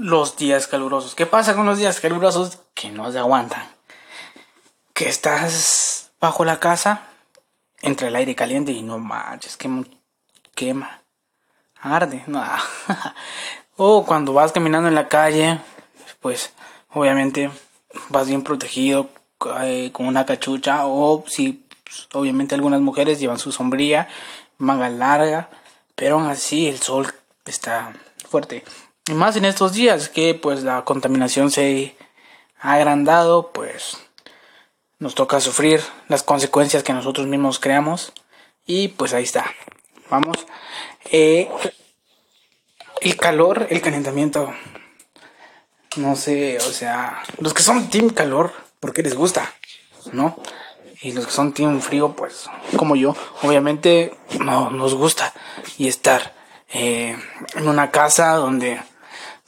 los 0.00 0.36
días 0.36 0.66
calurosos. 0.66 1.14
¿Qué 1.14 1.26
pasa 1.26 1.54
con 1.54 1.66
los 1.66 1.78
días 1.78 2.00
calurosos? 2.00 2.58
Que 2.74 2.90
no 2.90 3.12
se 3.12 3.18
aguantan. 3.18 3.62
Que 4.94 5.08
estás 5.08 6.10
bajo 6.20 6.44
la 6.44 6.58
casa, 6.58 7.02
entre 7.82 8.08
el 8.08 8.16
aire 8.16 8.34
caliente 8.34 8.72
y 8.72 8.82
no 8.82 8.98
manches, 8.98 9.56
que 9.56 9.68
quema, 10.54 11.02
arde. 11.80 12.24
No. 12.26 12.42
o 13.76 14.06
cuando 14.06 14.32
vas 14.32 14.52
caminando 14.52 14.88
en 14.88 14.94
la 14.94 15.08
calle, 15.08 15.60
pues 16.20 16.52
obviamente 16.90 17.50
vas 18.08 18.26
bien 18.26 18.42
protegido 18.42 19.10
eh, 19.62 19.90
con 19.92 20.06
una 20.06 20.24
cachucha 20.24 20.86
o 20.86 21.24
si 21.26 21.64
pues, 21.84 22.08
obviamente 22.14 22.54
algunas 22.54 22.80
mujeres 22.80 23.20
llevan 23.20 23.38
su 23.38 23.52
sombría, 23.52 24.08
manga 24.56 24.88
larga, 24.88 25.50
pero 25.94 26.16
aún 26.16 26.26
así 26.26 26.68
el 26.68 26.80
sol 26.80 27.12
está 27.44 27.92
fuerte. 28.28 28.64
Y 29.10 29.14
más 29.14 29.34
en 29.34 29.44
estos 29.44 29.72
días 29.72 30.08
que 30.08 30.36
pues 30.36 30.62
la 30.62 30.84
contaminación 30.84 31.50
se 31.50 31.96
ha 32.60 32.74
agrandado, 32.74 33.50
pues 33.50 33.98
nos 35.00 35.16
toca 35.16 35.40
sufrir 35.40 35.82
las 36.06 36.22
consecuencias 36.22 36.84
que 36.84 36.92
nosotros 36.92 37.26
mismos 37.26 37.58
creamos. 37.58 38.12
Y 38.66 38.86
pues 38.88 39.12
ahí 39.12 39.24
está. 39.24 39.52
Vamos. 40.10 40.46
Eh, 41.10 41.50
el 43.00 43.16
calor, 43.16 43.66
el 43.70 43.80
calentamiento. 43.80 44.54
No 45.96 46.14
sé, 46.14 46.58
o 46.58 46.70
sea, 46.70 47.24
los 47.38 47.52
que 47.52 47.64
son 47.64 47.90
team 47.90 48.10
calor, 48.10 48.52
porque 48.78 49.02
les 49.02 49.16
gusta, 49.16 49.52
¿no? 50.12 50.38
Y 51.02 51.10
los 51.10 51.26
que 51.26 51.32
son 51.32 51.52
team 51.52 51.80
frío, 51.80 52.14
pues 52.14 52.48
como 52.76 52.94
yo, 52.94 53.16
obviamente 53.42 54.14
no 54.38 54.70
nos 54.70 54.94
gusta. 54.94 55.34
Y 55.78 55.88
estar 55.88 56.32
eh, 56.72 57.18
en 57.56 57.66
una 57.66 57.90
casa 57.90 58.34
donde 58.34 58.80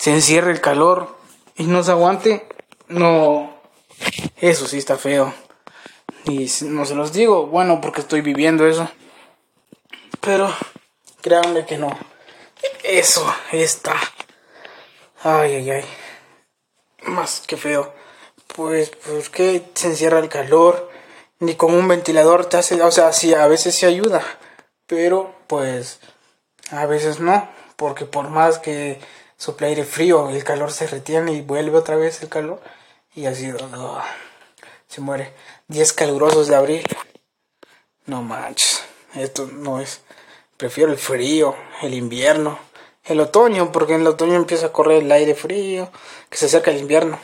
se 0.03 0.11
encierre 0.11 0.51
el 0.51 0.61
calor 0.61 1.17
y 1.55 1.63
no 1.63 1.85
se 1.85 1.93
aguante, 1.93 2.49
no, 2.89 3.55
eso 4.39 4.67
sí 4.67 4.79
está 4.79 4.99
feo. 4.99 5.33
Y 6.25 6.51
no 6.63 6.85
se 6.87 6.97
los 6.97 7.13
digo, 7.13 7.47
bueno, 7.47 7.81
porque 7.81 8.01
estoy 8.01 8.21
viviendo 8.21 8.67
eso. 8.67 8.91
Pero 10.21 10.53
créanme 11.21 11.67
que 11.67 11.79
no. 11.79 11.97
Eso 12.83 13.25
está. 13.53 13.95
Ay, 15.23 15.55
ay, 15.55 15.71
ay. 15.71 15.85
Más 17.05 17.43
que 17.47 17.57
feo. 17.57 17.95
Pues, 18.57 18.91
¿por 18.91 19.31
qué 19.31 19.71
se 19.75 19.87
encierra 19.87 20.19
el 20.19 20.29
calor? 20.29 20.91
Ni 21.39 21.55
con 21.55 21.73
un 21.75 21.87
ventilador 21.87 22.47
te 22.47 22.57
hace. 22.57 22.83
O 22.83 22.91
sea, 22.91 23.13
sí, 23.13 23.35
a 23.35 23.47
veces 23.47 23.77
se 23.77 23.87
ayuda. 23.87 24.21
Pero, 24.89 25.33
pues, 25.47 26.01
a 26.73 26.87
veces 26.87 27.21
no. 27.21 27.49
Porque 27.77 28.05
por 28.05 28.31
más 28.31 28.59
que 28.59 29.01
sopla 29.43 29.67
aire 29.67 29.83
frío, 29.83 30.31
el 30.31 30.45
calor 30.45 30.71
se 30.71 30.87
retiene 30.87 31.33
y 31.33 31.41
vuelve 31.41 31.77
otra 31.77 31.97
vez 31.97 32.23
el 32.23 32.29
calor 32.29 32.61
y 33.13 33.27
así 33.27 33.53
se 34.87 35.01
muere. 35.01 35.33
10 35.67 35.93
calurosos 35.95 36.47
de 36.47 36.55
abril. 36.55 36.85
No 38.07 38.23
manches, 38.23 38.85
esto 39.17 39.49
no 39.53 39.81
es. 39.81 40.03
Prefiero 40.57 40.93
el 40.93 40.99
frío, 40.99 41.57
el 41.81 41.93
invierno, 41.95 42.57
el 43.03 43.19
otoño, 43.19 43.73
porque 43.73 43.95
en 43.95 44.03
el 44.03 44.07
otoño 44.07 44.37
empieza 44.37 44.67
a 44.67 44.73
correr 44.73 45.03
el 45.03 45.11
aire 45.11 45.35
frío, 45.35 45.91
que 46.31 46.39
se 46.39 46.47
acerca 46.47 46.71
el 46.71 46.79
invierno. 46.79 47.19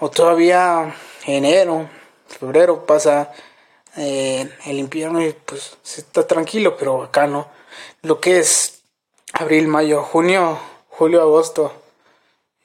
O 0.00 0.10
todavía 0.10 0.96
enero, 1.26 1.88
febrero 2.26 2.86
pasa 2.86 3.30
eh, 3.96 4.50
el 4.66 4.80
invierno 4.80 5.24
y 5.24 5.32
pues 5.32 5.76
está 5.96 6.26
tranquilo, 6.26 6.76
pero 6.76 7.04
acá 7.04 7.28
no. 7.28 7.46
Lo 8.02 8.18
que 8.18 8.40
es 8.40 8.80
abril, 9.32 9.68
mayo, 9.68 10.02
junio, 10.02 10.58
julio, 11.00 11.22
agosto 11.22 11.72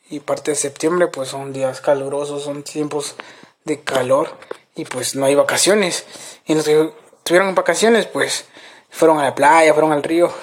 y 0.09 0.19
parte 0.19 0.51
de 0.51 0.57
septiembre, 0.57 1.07
pues 1.07 1.29
son 1.29 1.53
días 1.53 1.79
calurosos, 1.79 2.43
son 2.43 2.63
tiempos 2.63 3.15
de 3.63 3.81
calor 3.81 4.29
y 4.75 4.83
pues 4.83 5.15
no 5.15 5.25
hay 5.25 5.35
vacaciones. 5.35 6.05
Y 6.45 6.53
los 6.53 6.65
que 6.65 6.93
tuvieron 7.23 7.55
vacaciones, 7.55 8.07
pues 8.07 8.43
fueron 8.89 9.19
a 9.19 9.23
la 9.23 9.35
playa, 9.35 9.71
fueron 9.73 9.93
al 9.93 10.03
río 10.03 10.33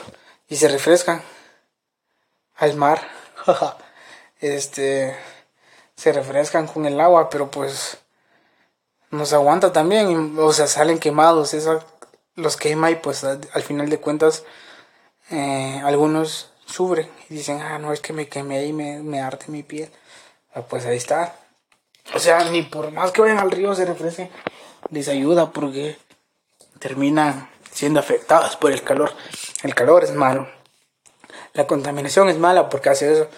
y 0.48 0.56
se 0.56 0.68
refrescan 0.68 1.22
al 2.56 2.76
mar. 2.76 3.06
este 4.40 5.14
se 5.94 6.12
refrescan 6.12 6.66
con 6.68 6.86
el 6.86 6.98
agua, 6.98 7.28
pero 7.28 7.50
pues 7.50 7.98
nos 9.10 9.34
aguanta 9.34 9.70
también, 9.70 10.38
o 10.38 10.50
sea, 10.54 10.66
salen 10.66 10.98
quemados, 10.98 11.52
esa, 11.52 11.84
los 12.36 12.56
quema 12.56 12.90
y 12.90 12.94
pues 12.94 13.22
al 13.22 13.62
final 13.62 13.90
de 13.90 14.00
cuentas 14.00 14.44
eh, 15.28 15.82
algunos 15.84 16.51
sufren 16.72 17.08
y 17.28 17.34
dicen, 17.34 17.60
ah, 17.60 17.78
no, 17.78 17.92
es 17.92 18.00
que 18.00 18.12
me 18.12 18.28
quemé 18.28 18.64
y 18.64 18.72
me, 18.72 19.00
me 19.00 19.20
arte 19.20 19.46
mi 19.48 19.62
piel. 19.62 19.90
Ah, 20.54 20.62
pues 20.62 20.86
ahí 20.86 20.96
está. 20.96 21.36
O 22.14 22.18
sea, 22.18 22.44
ni 22.50 22.62
por 22.62 22.90
más 22.90 23.12
que 23.12 23.20
vayan 23.20 23.38
al 23.38 23.50
río 23.50 23.74
se 23.74 23.84
refresquen, 23.84 24.30
les 24.90 25.08
ayuda 25.08 25.52
porque 25.52 25.96
terminan 26.78 27.48
siendo 27.70 28.00
afectadas 28.00 28.56
por 28.56 28.72
el 28.72 28.82
calor. 28.82 29.12
El 29.62 29.74
calor 29.74 30.04
es 30.04 30.12
malo. 30.12 30.48
La 31.54 31.66
contaminación 31.66 32.28
es 32.28 32.38
mala 32.38 32.68
porque 32.68 32.90
hace 32.90 33.12
eso. 33.12 33.28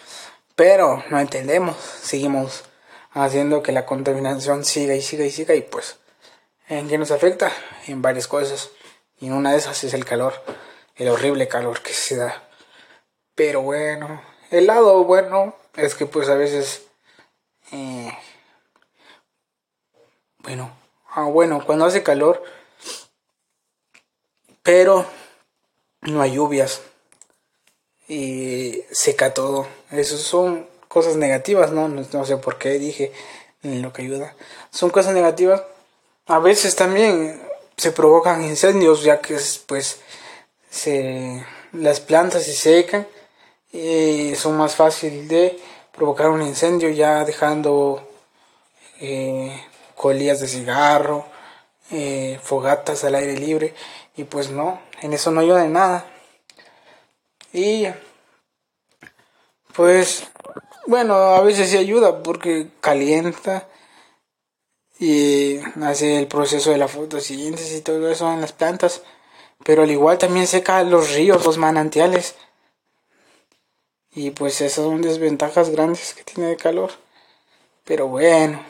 Pero 0.57 1.03
no 1.11 1.21
entendemos. 1.21 1.77
Seguimos 1.77 2.65
haciendo 3.13 3.63
que 3.63 3.73
la 3.73 3.87
contaminación 3.87 4.65
siga 4.65 4.95
y 4.95 5.03
siga 5.03 5.25
y 5.25 5.31
siga. 5.31 5.55
Y 5.55 5.63
pues, 5.63 5.99
¿en 6.69 6.89
qué 6.89 6.99
nos 6.99 7.11
afecta? 7.11 7.53
En 7.87 8.03
varias 8.03 8.27
cosas. 8.27 8.71
Y 9.21 9.31
una 9.31 9.53
de 9.53 9.59
esas 9.59 9.85
es 9.85 9.95
el 9.95 10.05
calor. 10.05 10.35
El 10.97 11.09
horrible 11.09 11.49
calor 11.49 11.81
que 11.81 11.93
se 11.93 12.17
da. 12.17 12.43
Pero 13.35 13.63
bueno, 13.63 14.23
el 14.51 14.67
lado 14.67 15.05
bueno 15.05 15.55
es 15.77 15.95
que 15.95 16.07
pues 16.07 16.29
a 16.29 16.35
veces... 16.35 16.83
Eh, 17.73 18.13
bueno, 20.39 20.71
ah, 21.11 21.25
bueno, 21.25 21.65
cuando 21.65 21.87
hace 21.87 22.03
calor, 22.03 22.43
pero 24.63 25.07
no 26.03 26.21
hay 26.21 26.35
lluvias 26.35 26.83
y 28.09 28.83
seca 28.91 29.35
todo. 29.35 29.67
Esas 29.91 30.21
son 30.21 30.69
cosas 30.89 31.17
negativas, 31.17 31.73
¿no? 31.73 31.89
¿no? 31.89 32.25
sé 32.25 32.37
por 32.37 32.59
qué 32.59 32.79
dije 32.79 33.13
lo 33.63 33.93
que 33.93 34.03
ayuda. 34.03 34.37
Son 34.71 34.91
cosas 34.91 35.15
negativas. 35.15 35.63
A 36.27 36.39
veces 36.39 36.77
también 36.77 37.43
se 37.77 37.91
provocan 37.91 38.45
incendios 38.45 39.03
ya 39.03 39.21
que 39.21 39.39
pues 39.67 40.01
se 40.71 41.45
las 41.73 42.01
plantas 42.01 42.45
se 42.45 42.53
secan 42.53 43.07
eh, 43.77 44.37
son 44.37 44.57
más 44.57 44.77
fácil 44.77 45.27
de 45.27 45.59
provocar 45.91 46.31
un 46.31 46.43
incendio 46.43 46.91
ya 46.91 47.25
dejando 47.25 48.09
eh, 49.01 49.61
colillas 49.97 50.39
de 50.39 50.47
cigarro, 50.47 51.27
eh, 51.91 52.39
fogatas 52.41 53.03
al 53.03 53.17
aire 53.17 53.37
libre 53.37 53.75
y 54.17 54.23
pues 54.23 54.51
no, 54.51 54.81
en 55.03 55.13
eso 55.13 55.33
no 55.33 55.41
ayuda 55.41 55.65
de 55.65 55.71
nada. 55.71 56.07
Y 57.53 57.89
pues 59.75 60.23
bueno, 60.87 61.15
a 61.15 61.41
veces 61.41 61.69
sí 61.69 61.77
ayuda 61.77 62.23
porque 62.23 62.69
calienta 62.81 63.67
y 65.01 65.59
hace 65.83 66.21
el 66.21 66.29
proceso 66.29 66.71
de 66.71 66.79
la 66.79 66.87
fotosíntesis 66.87 67.79
y 67.79 67.81
todo 67.81 68.09
eso 68.09 68.33
en 68.33 68.41
las 68.41 68.53
plantas, 68.53 69.03
pero 69.65 69.83
al 69.83 69.91
igual 69.91 70.19
también 70.19 70.47
seca 70.47 70.85
los 70.85 71.13
ríos, 71.13 71.45
los 71.45 71.59
manantiales 71.59 72.37
y 74.15 74.31
pues 74.31 74.61
esas 74.61 74.85
son 74.85 75.03
desventajas 75.03 75.71
grandes 75.71 76.15
que 76.15 76.25
tiene 76.25 76.53
el 76.53 76.57
calor. 76.57 76.93
Pero 77.85 78.07
bueno, 78.07 78.63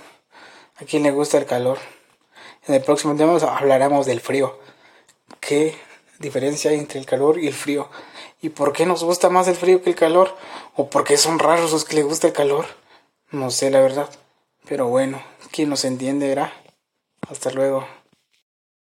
a 0.77 0.84
quien 0.84 1.03
le 1.03 1.10
gusta 1.10 1.38
el 1.38 1.47
calor. 1.47 1.78
En 2.66 2.75
el 2.75 2.82
próximo 2.82 3.15
tema 3.15 3.37
hablaremos 3.37 4.06
del 4.06 4.21
frío. 4.21 4.59
¿Qué 5.41 5.77
diferencia 6.19 6.71
hay 6.71 6.78
entre 6.78 6.99
el 6.99 7.06
calor 7.06 7.38
y 7.38 7.47
el 7.47 7.55
frío? 7.55 7.91
¿Y 8.41 8.49
por 8.49 8.72
qué 8.72 8.87
nos 8.87 9.05
gusta 9.05 9.28
más 9.28 9.47
el 9.49 9.56
frío 9.56 9.82
que 9.82 9.91
el 9.91 9.97
calor? 9.97 10.34
¿O 10.77 10.88
por 10.88 11.05
qué 11.05 11.16
son 11.19 11.38
raros 11.38 11.72
los 11.72 11.84
que 11.84 11.97
les 11.97 12.05
gusta 12.05 12.26
el 12.26 12.32
calor? 12.32 12.67
No 13.31 13.50
sé 13.50 13.70
la 13.70 13.81
verdad. 13.81 14.08
Pero 14.67 14.88
bueno, 14.88 15.23
quien 15.50 15.69
nos 15.69 15.85
entiende 15.85 16.29
verá. 16.29 16.52
Hasta 17.29 17.50
luego. 17.50 17.87